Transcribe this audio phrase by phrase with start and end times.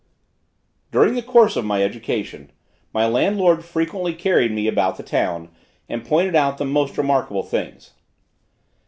[0.91, 2.51] During the course of my education,
[2.91, 5.49] my landlord frequently carried me about the town,
[5.87, 7.91] and pointed out the most remarkable things.